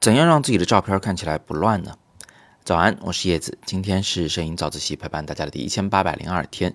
[0.00, 1.94] 怎样让自己的照片看起来不乱呢？
[2.64, 6.74] 早安，我是叶子，今天是摄影早自习陪伴大家的第一千八百零二天。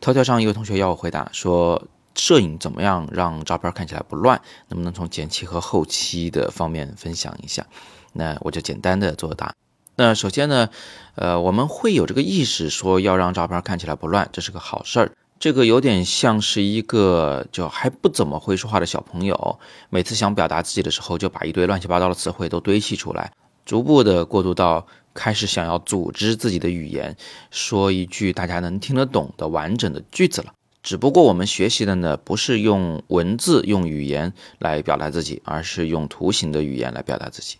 [0.00, 4.40] 头条上一位同学要我回答说，摄影怎么样让照片看起来不乱？
[4.68, 7.66] 能不能从前期和后期的方面分享一下？
[8.12, 9.52] 那我就简单的作答。
[9.96, 10.68] 那首先呢，
[11.16, 15.12] 呃，我们会有这个意识说要让照片看起来不乱，这是个好事儿。
[15.40, 23.32] 这个有点像是一个就还不怎么会说话的小朋友，每次想表达自己的时候，就把一堆乱七八糟的词汇都堆砌出来，
[23.64, 27.16] 逐步的过渡到开始想要组织自己的语言，
[27.50, 30.52] 说一句大家能听得懂的完整的句子了。
[30.82, 37.56] 只不过我们学习的呢，不是用文字、用语言来表达自己，而是用图形的语言来表达自己。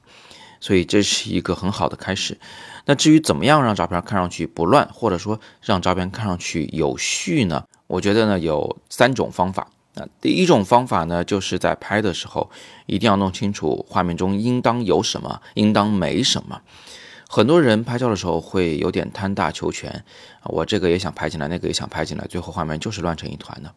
[0.60, 2.38] 所以这是一个很好的开始。
[2.86, 7.64] 那至于怎么样让照片看上去不乱，或者说让照片看上去有序呢？
[7.86, 9.68] 我觉得呢有三种方法。
[9.94, 12.50] 那第一种方法呢，就是在拍的时候
[12.86, 16.60] 一定要弄清楚画面中应当有什么，应当没什么。
[17.28, 20.04] 很多人拍照的时候会有点贪大求全，
[20.44, 23.72] 我这个也想拍进来，那个也想拍进来，最后画面就是乱成一团的。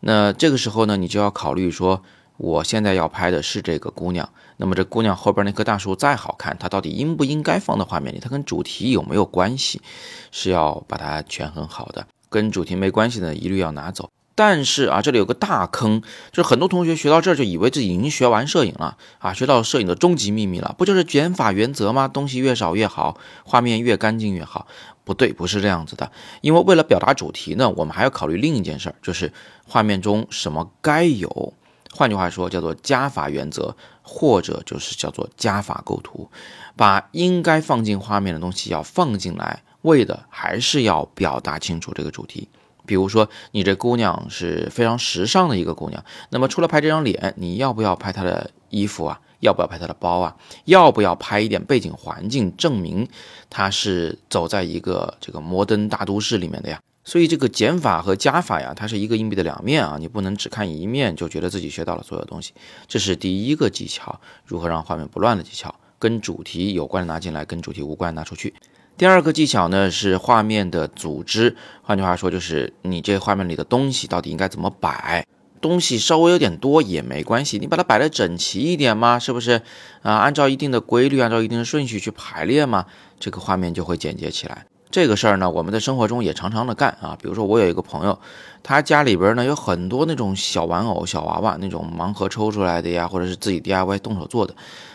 [0.00, 2.02] 那这个时候呢，你就要考虑说。
[2.38, 8.20] 我现在要拍的是这个姑娘，那么这姑娘后边那棵大树再好看，它到底应不应该放在画面里？
[8.20, 9.82] 它跟主题有没有关系？
[10.30, 12.06] 是要把它权衡好的。
[12.30, 14.08] 跟主题没关系的，一律要拿走。
[14.36, 16.00] 但是啊，这里有个大坑，
[16.30, 22.06] 就是很多同学学到这儿就以为自己已经学完摄影了啊，学到摄影的终极秘密了，不就是减法原则吗？
[22.06, 24.68] 东西越少越好，画面越干净越好。
[25.02, 26.12] 不对，不是这样子的。
[26.40, 29.32] 因为为了表达主题呢，我们还要考虑另一件事儿，就是
[29.66, 31.54] 画面中什么该有。
[31.98, 36.30] 换句话说，叫做加法原则，或者就是叫做加法构图，
[36.76, 42.48] 把应该放进画面的东西要放进来，为的还是要表达清楚这个主题。
[42.86, 49.20] 比如说，你这姑娘是非常时尚的一个姑娘，那么除了拍这张脸，你要不要拍她的衣服啊？
[49.40, 50.36] 要不要拍她的包啊？
[50.66, 53.08] 要不要拍一点背景环境，证明
[53.50, 56.80] 她是走在一个这个摩登大都市里面的呀？
[57.08, 62.52] 所以这个减法和加法呀，它是一个硬币的两面啊，你不能只看一面就觉得自己学到了所有东西。
[62.86, 68.52] 这是第一个技巧，如何让画面不乱的技巧，跟主题有关的拿进来，跟主题无关拿出去。
[68.98, 75.26] 第二个技巧呢是画面的组织，换句话说就是你这画面里的东西到底应该怎么摆，
[75.62, 79.62] 东西稍微有点多也没关系，你把它摆的整齐一点嘛，是不是
[80.02, 80.16] 啊？
[80.16, 82.84] 按照一定的规律，按照一定的顺序去排列嘛，
[83.18, 84.66] 这个画面就会简洁起来。
[84.90, 87.16] 这个事儿呢，我们在生活中也常常的干啊。
[87.20, 88.18] 比如说，我有一个朋友，
[88.62, 94.54] 他家里边呢有很多那种小玩偶、小娃娃，那种盲盒抽出来的呀，或者是自己 DIY 动手做的，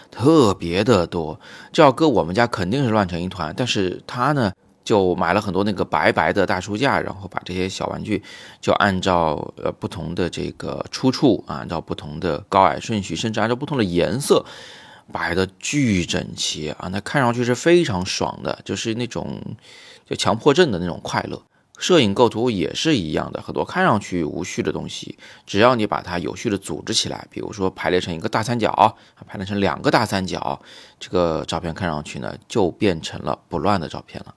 [0.09, 1.39] 特别的多。
[1.71, 3.53] 这要搁我们家肯定是乱成一团。
[3.55, 4.51] 但是他呢，
[4.83, 8.21] 就买了很多那个白白的大书架，然后把这些小玩具
[8.59, 14.43] 就按照呃不同的这个出处啊，按照不同的高矮顺序，甚至按照不同的颜色。
[15.11, 19.41] 摆的巨整齐啊，那看上去是非常爽的，就是那种
[20.05, 21.41] 就强迫症的那种快乐。
[21.79, 28.95] 摄影构图也是一样的，很多看上去无序的东西，只要你把它有序的组织起来，比如说排列成一个大三角，
[29.27, 30.61] 排列成两个大三角，
[30.99, 34.35] 这个照片看上去呢就变成了不乱的照片了。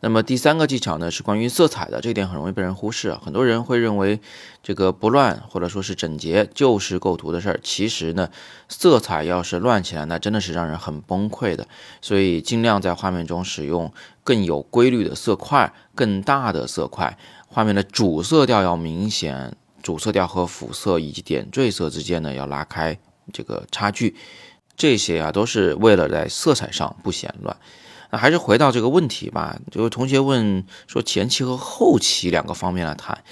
[0.00, 3.20] 那么第三个技巧呢，是关于色彩的，这一点很容易被人忽视啊。
[3.24, 4.20] 很多人会认为
[4.62, 8.30] 这个不乱或者说是整洁就是构图的事儿，其实呢，
[8.68, 11.66] 色彩要是乱起来，那真的是让人很崩溃的。
[12.00, 13.92] 所以尽量在画面中使用
[14.22, 22.96] 更有规律的色块，更大的色块，画面的主色调要明显，主色调和辅色以及点缀色之间呢要拉开
[23.32, 24.14] 这个差距，
[24.76, 27.56] 这些啊都是为了在色彩上不显乱。
[28.10, 29.58] 那还是回到这个问题吧。
[29.70, 33.22] 就是同学问说前期和后期两个方面来谈，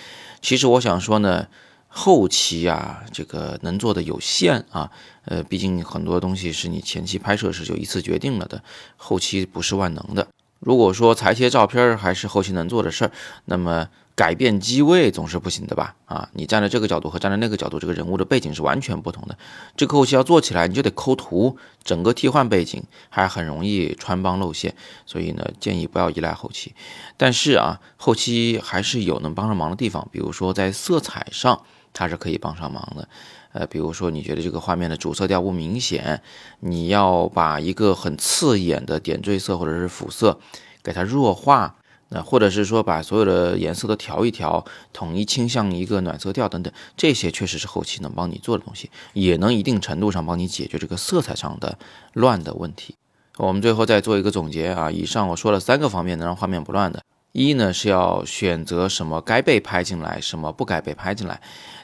[0.40, 1.46] 其实我想说呢，
[1.88, 4.90] 后期啊，这个能做的有限啊。
[5.24, 8.62] 呃，毕竟很多东西是你前期拍摄时就一次决定了的，
[8.96, 10.28] 后期不是万能的。
[10.66, 13.12] 如果说裁切照片还是后期能做的事儿，
[13.44, 13.86] 那么。
[14.16, 15.94] 改变机位总是不行的吧？
[16.06, 19.36] 啊，你站在这个角度和站在那个角度，这个人物的背景是完全不同的。
[19.76, 24.74] 这个后期要做起来，你就得抠图，整个替换背景，还很容易穿帮露馅。
[25.04, 26.74] 所以呢，建议不要依赖后期。
[27.18, 31.62] 但是啊，后期还是有能帮上忙的地方，比如说在色彩上，
[31.96, 33.08] 它是可以帮上忙的。
[33.52, 36.20] 呃，比如说你觉得这个画面的主色调不明显，
[36.60, 40.38] 你要把一个很刺眼的点缀色或者是辅色
[40.82, 41.76] 给它弱化。
[42.08, 51.76] 那或者是说把所有的颜色都调一调，统一倾向一个暖色调等等，这些确实是后期能帮你做的东西，也能一定程度上帮你解决这个色彩上的
[52.12, 52.94] 乱的问题。
[53.38, 57.02] 我们最后再做一个总结啊，以上我说了三个方面能让画面不乱的，
[57.36, 61.36] 一呢是要选择什么该被拍进来，什么不该被拍进来；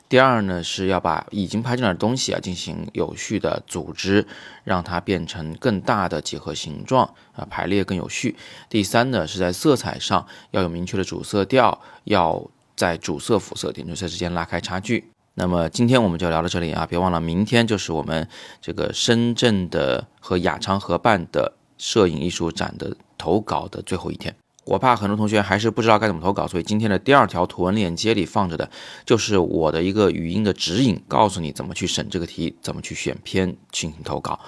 [0.08, 4.26] 第二呢是要把已经拍进来的东西啊进行有序的组织，
[4.64, 7.04] 让它变成更大的几何形状
[7.37, 8.34] 啊，排列更有序；
[8.70, 12.43] 第三呢是在色彩上要有明确的主色调，要
[12.75, 15.05] 在主色辅色点缀色之间拉开差距。
[15.34, 18.26] 那么今天我们就聊到这里啊，别忘了明天就是我们
[18.62, 24.34] 这个深圳的和雅昌合办的摄影艺术展的投稿的最后一天。
[24.64, 28.70] 我怕很多同学还是不知道该怎么投稿，所以今天的第二条图文链接里放着的
[29.04, 34.38] 就是我的一个语音的指引，告诉你怎么去审这个题，怎么去选片进行投稿。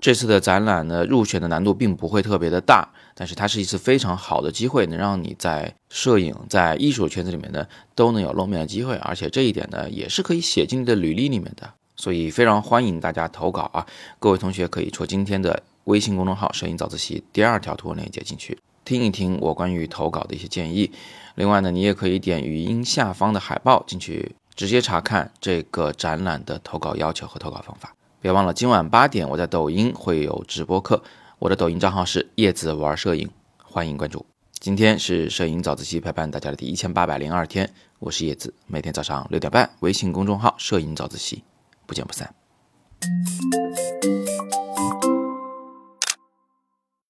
[0.00, 7.64] 这次的展览呢，入选的难度并不会特别的大，但是它是一次非常好的机会，能让你在摄影、在艺术圈子里面呢
[7.94, 13.86] 都能有露面的机会，而且这一点呢也是可以写进你的履历里面的，所以非常欢迎大家投稿啊！
[14.18, 20.90] 各位同学可以戳今天的微信公众号“摄影早自习”第二条图文链接进去听一听我关于投稿的一些建议。
[21.34, 27.94] 另外呢，你也可以点语音下方的海报进去，直接查看这个展览的投稿要求和投稿方法。
[28.20, 31.02] 别忘了，今晚八点我在抖音会有直播课，
[31.38, 33.28] 我的抖音账号是叶子玩摄影，
[33.62, 34.24] 欢迎关注。
[34.60, 37.68] 今天是摄影早自习陪伴大家的第一千八百零二天，
[37.98, 41.42] 我是叶子，每天早上六点半，微信公众号摄影早自习，
[41.84, 42.32] 不见不散。